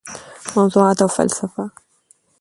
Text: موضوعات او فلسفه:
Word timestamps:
موضوعات 0.55 1.01
او 1.01 1.07
فلسفه: 1.07 1.69